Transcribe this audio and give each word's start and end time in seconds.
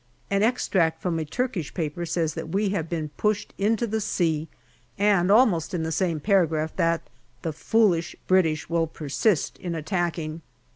An 0.31 0.41
extract 0.41 0.99
from 0.99 1.19
a 1.19 1.25
Turkish 1.25 1.75
paper 1.75 2.07
says 2.07 2.33
that 2.33 2.49
we 2.49 2.69
have 2.69 2.89
been 2.89 3.09
pushed 3.17 3.53
into 3.59 3.85
the 3.85 4.01
sea, 4.01 4.47
and 4.97 5.29
almost 5.29 5.75
in 5.75 5.83
the 5.83 5.91
same 5.91 6.19
paragraph 6.19 6.75
that" 6.77 7.07
the 7.43 7.53
foolish 7.53 8.15
British 8.25 8.67
will 8.67 8.87
persist 8.87 9.59
in 9.59 9.75
attacking." 9.75 10.41